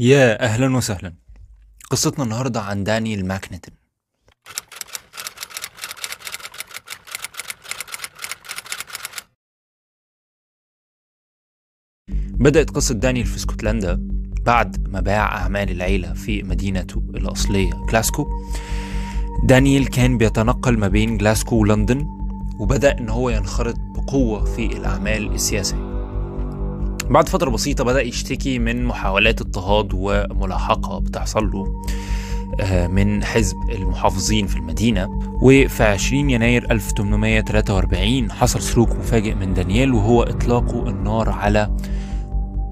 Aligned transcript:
يا 0.00 0.44
أهلا 0.44 0.76
وسهلا. 0.76 1.14
قصتنا 1.90 2.24
النهاردة 2.24 2.60
عن 2.60 2.84
دانيال 2.84 3.26
ماكنتن. 3.26 3.72
بدأت 12.16 12.70
قصة 12.70 12.94
دانيال 12.94 13.26
في 13.26 13.36
اسكتلندا 13.36 14.08
بعد 14.46 14.88
ما 14.88 15.00
باع 15.00 15.36
أعمال 15.36 15.70
العيلة 15.70 16.12
في 16.12 16.42
مدينته 16.42 17.02
الأصلية 17.14 17.72
جلاسكو 17.90 18.26
دانيال 19.44 19.90
كان 19.90 20.18
بيتنقل 20.18 20.78
ما 20.78 20.88
بين 20.88 21.18
جلاسكو 21.18 21.56
ولندن 21.56 22.06
وبدأ 22.60 22.98
إن 22.98 23.08
هو 23.08 23.30
ينخرط 23.30 23.76
بقوة 23.78 24.44
في 24.44 24.66
الأعمال 24.66 25.34
السياسية. 25.34 25.87
بعد 27.10 27.28
فترة 27.28 27.50
بسيطة 27.50 27.84
بدأ 27.84 28.02
يشتكي 28.02 28.58
من 28.58 28.84
محاولات 28.84 29.40
اضطهاد 29.40 29.88
وملاحقة 29.94 30.98
بتحصل 30.98 31.50
له 31.50 31.82
آه، 32.60 32.86
من 32.86 33.24
حزب 33.24 33.56
المحافظين 33.70 34.46
في 34.46 34.56
المدينة. 34.56 35.08
وفي 35.42 35.84
20 35.84 36.30
يناير 36.30 36.70
1843 36.70 38.32
حصل 38.32 38.62
سلوك 38.62 38.90
مفاجئ 38.90 39.34
من 39.34 39.54
دانيال 39.54 39.94
وهو 39.94 40.22
إطلاقه 40.22 40.88
النار 40.88 41.30
على 41.30 41.76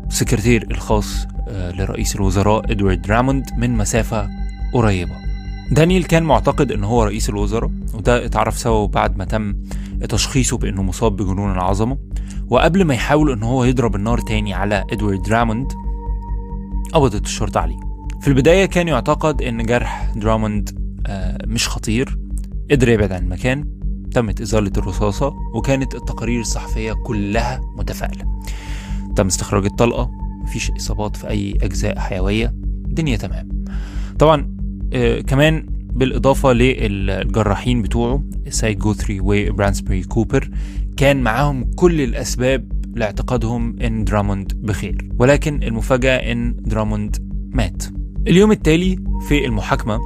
سكرتير 0.08 0.66
الخاص 0.70 1.26
آه، 1.48 1.70
لرئيس 1.70 2.16
الوزراء 2.16 2.72
إدوارد 2.72 3.10
راموند 3.10 3.50
من 3.58 3.76
مسافة 3.76 4.28
قريبة. 4.72 5.25
دانيال 5.70 6.06
كان 6.06 6.22
معتقد 6.22 6.72
إن 6.72 6.84
هو 6.84 7.04
رئيس 7.04 7.28
الوزراء 7.28 7.70
وده 7.94 8.24
اتعرف 8.24 8.58
سوا 8.58 8.86
بعد 8.86 9.16
ما 9.16 9.24
تم 9.24 9.56
تشخيصه 10.08 10.58
بإنه 10.58 10.82
مصاب 10.82 11.16
بجنون 11.16 11.52
العظمة. 11.52 11.98
وقبل 12.48 12.84
ما 12.84 12.94
يحاول 12.94 13.30
إن 13.30 13.42
هو 13.42 13.64
يضرب 13.64 13.96
النار 13.96 14.20
تاني 14.20 14.54
على 14.54 14.84
إدوارد 14.92 15.22
دراموند 15.22 15.72
قبضت 16.92 17.24
الشرطة 17.24 17.60
عليه. 17.60 17.76
في 18.20 18.28
البداية 18.28 18.66
كان 18.66 18.88
يعتقد 18.88 19.42
إن 19.42 19.66
جرح 19.66 20.12
دراموند 20.16 20.86
آه، 21.06 21.38
مش 21.46 21.68
خطير 21.68 22.18
قدر 22.70 22.88
يبعد 22.88 23.12
عن 23.12 23.22
المكان 23.22 23.68
تمت 24.12 24.40
إزالة 24.40 24.72
الرصاصة 24.76 25.34
وكانت 25.54 25.94
التقارير 25.94 26.40
الصحفية 26.40 26.92
كلها 26.92 27.60
متفائلة. 27.76 28.24
تم 29.16 29.26
استخراج 29.26 29.64
الطلقة 29.64 30.10
مفيش 30.42 30.70
إصابات 30.70 31.16
في 31.16 31.28
أي 31.28 31.58
أجزاء 31.62 31.98
حيوية 31.98 32.54
الدنيا 32.86 33.16
تمام. 33.16 33.64
طبعا 34.18 34.55
كمان 35.26 35.66
بالإضافة 35.92 36.52
للجراحين 36.52 37.82
بتوعه 37.82 38.22
سايد 38.48 38.78
جوثري 38.78 39.20
وبرانسبري 39.20 40.02
كوبر 40.02 40.50
كان 40.96 41.22
معاهم 41.22 41.64
كل 41.76 42.00
الأسباب 42.00 42.72
لاعتقادهم 42.96 43.80
إن 43.80 44.04
دراموند 44.04 44.52
بخير 44.62 45.08
ولكن 45.18 45.62
المفاجأة 45.62 46.16
إن 46.32 46.56
دراموند 46.60 47.16
مات. 47.50 47.82
اليوم 48.28 48.52
التالي 48.52 48.96
في 49.28 49.46
المحاكمة 49.46 49.98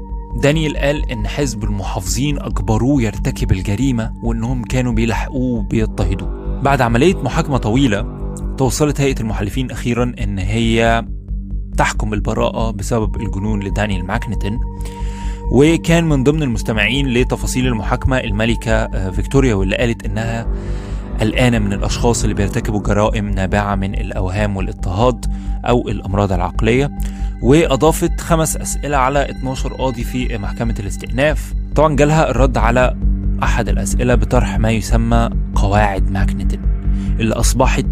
دانيال 0.42 0.76
قال 0.76 1.10
إن 1.10 1.26
حزب 1.26 1.64
المحافظين 1.64 2.38
أجبروه 2.40 3.02
يرتكب 3.02 3.52
الجريمة 3.52 4.12
وإنهم 4.24 4.62
كانوا 4.64 4.92
بيلحقوه 4.92 5.58
وبيضطهدوه. 5.58 6.60
بعد 6.62 6.80
عملية 6.80 7.14
محاكمة 7.22 7.56
طويلة 7.56 8.20
توصلت 8.58 9.00
هيئة 9.00 9.20
المحلفين 9.20 9.70
أخيرا 9.70 10.12
إن 10.22 10.38
هي 10.38 11.04
تحكم 11.76 12.14
البراءة 12.14 12.70
بسبب 12.70 13.16
الجنون 13.16 13.60
لدانيال 13.60 14.06
ماكنتن 14.06 14.60
وكان 15.52 16.04
من 16.04 16.24
ضمن 16.24 16.42
المستمعين 16.42 17.08
لتفاصيل 17.08 17.66
المحاكمة 17.66 18.16
الملكة 18.18 18.72
آه، 18.72 19.10
فيكتوريا 19.10 19.54
واللي 19.54 19.76
قالت 19.76 20.04
إنها 20.06 20.46
قلقانة 21.20 21.58
من 21.58 21.72
الأشخاص 21.72 22.22
اللي 22.22 22.34
بيرتكبوا 22.34 22.82
جرائم 22.82 23.28
نابعة 23.28 23.74
من 23.74 23.94
الأوهام 23.94 24.56
والاضطهاد 24.56 25.26
أو 25.64 25.88
الأمراض 25.88 26.32
العقلية 26.32 26.91
وأضافت 27.42 28.20
خمس 28.20 28.56
أسئلة 28.56 28.96
على 28.96 29.30
12 29.30 29.72
قاضي 29.74 30.04
في 30.04 30.38
محكمة 30.38 30.74
الاستئناف. 30.80 31.54
طبعا 31.74 31.96
جالها 31.96 32.30
الرد 32.30 32.58
على 32.58 32.96
أحد 33.42 33.68
الأسئلة 33.68 34.14
بطرح 34.14 34.58
ما 34.58 34.70
يسمى 34.70 35.31
قواعد 35.54 36.10
ماكنتن 36.10 36.60
اللي 37.20 37.34
أصبحت 37.34 37.87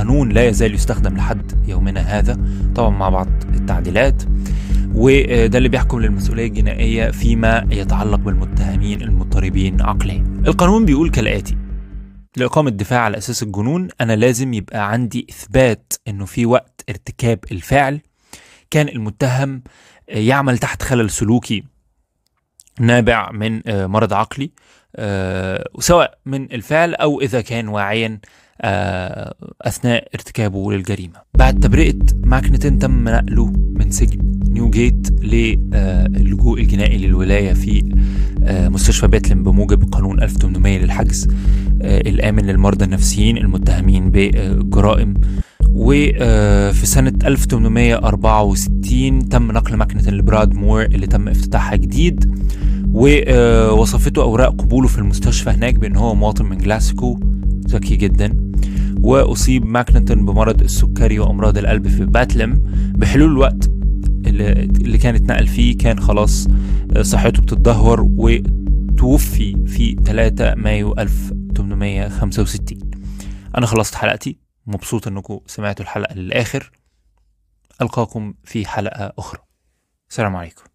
قانون 0.00 0.28
لا 0.28 0.48
يزال 0.48 0.74
يستخدم 0.74 1.16
لحد 1.16 1.68
يومنا 1.68 2.00
هذا 2.00 2.38
طبعا 2.74 2.90
مع 2.90 3.08
بعض 3.08 3.28
التعديلات. 3.54 4.22
وده 4.94 5.58
اللي 5.58 5.68
بيحكم 5.68 6.00
للمسؤولية 6.00 6.46
الجنائية 6.46 7.10
فيما 7.10 7.66
يتعلق 7.70 8.18
بالمتهمين 8.18 9.02
المضطربين 9.02 9.82
عقليا. 9.82 10.24
القانون 10.46 10.84
بيقول 10.84 11.10
كالآتي 11.10 11.56
لإقامة 12.36 12.68
الدفاع 12.68 13.00
على 13.00 13.18
أساس 13.18 13.42
الجنون 13.42 13.88
أنا 14.00 14.16
لازم 14.16 14.54
يبقى 14.54 14.92
عندي 14.92 15.26
إثبات 15.30 15.92
إنه 16.08 16.24
في 16.24 16.46
وقت 16.46 16.84
ارتكاب 16.88 17.38
الفعل 17.52 18.00
كان 18.70 18.88
المتهم 18.88 19.62
يعمل 20.08 20.58
تحت 20.58 20.82
خلل 20.82 21.10
سلوكي 21.10 21.64
نابع 22.80 23.30
من 23.32 23.60
مرض 23.66 24.12
عقلي 24.12 24.50
آه، 24.96 25.68
سواء 25.78 26.18
من 26.26 26.52
الفعل 26.52 26.94
أو 26.94 27.20
إذا 27.20 27.40
كان 27.40 27.68
واعيا 27.68 28.20
أثناء 29.62 30.08
ارتكابه 30.14 30.72
للجريمة. 30.72 31.14
بعد 31.34 31.60
تبرئة 31.60 31.98
ماكنتن 32.24 32.78
تم 32.78 33.08
نقله 33.08 33.46
من 33.74 33.90
سجن 33.90 34.18
نيوجيت 34.48 35.10
للجوء 35.22 36.60
الجنائي 36.60 36.98
للولاية 36.98 37.52
في 37.52 37.82
آه، 38.44 38.68
مستشفى 38.68 39.06
بيتلم 39.06 39.42
بموجب 39.42 39.92
قانون 39.92 40.22
1800 40.22 40.78
للحجز 40.78 41.28
آه، 41.82 42.00
الآمن 42.00 42.46
للمرضى 42.46 42.84
النفسيين 42.84 43.36
المتهمين 43.36 44.10
بجرائم. 44.10 45.14
وفي 45.74 46.86
سنة 46.86 47.12
1864 47.24 49.28
تم 49.28 49.52
نقل 49.52 49.76
مكنة 49.76 50.10
لبراد 50.10 50.54
مور 50.54 50.82
اللي 50.82 51.06
تم 51.06 51.28
افتتاحها 51.28 51.76
جديد. 51.76 52.34
ووصفته 52.92 54.22
أوراق 54.22 54.48
قبوله 54.48 54.88
في 54.88 54.98
المستشفى 54.98 55.50
هناك 55.50 55.74
بأن 55.74 55.96
هو 55.96 56.14
مواطن 56.14 56.44
من 56.44 56.58
جلاسكو. 56.58 57.20
ذكي 57.68 57.96
جدا. 57.96 58.49
وأصيب 59.02 59.64
ماكنتون 59.64 60.26
بمرض 60.26 60.62
السكري 60.62 61.18
وأمراض 61.18 61.58
القلب 61.58 61.88
في 61.88 62.04
بيدلم. 62.04 62.62
بحلول 62.96 63.30
الوقت 63.30 63.66
اللي 64.26 64.98
كان 64.98 65.14
اتنقل 65.14 65.46
فيه 65.46 65.78
كان 65.78 66.00
خلاص 66.00 66.48
صحته 67.00 67.42
بتتدهور 67.42 68.08
وتوفي 68.16 69.66
في 69.66 69.96
3 70.04 70.54
مايو 70.54 70.92
1865 70.92 72.78
أنا 73.56 73.66
خلصت 73.66 73.94
حلقتي. 73.94 74.36
مبسوط 74.66 75.06
أنكم 75.08 75.40
سمعتوا 75.46 75.84
الحلقة 75.84 76.14
للآخر. 76.14 76.70
ألقاكم 77.82 78.34
في 78.44 78.66
حلقة 78.66 79.12
أخرى. 79.18 79.40
السلام 80.10 80.36
عليكم. 80.36 80.69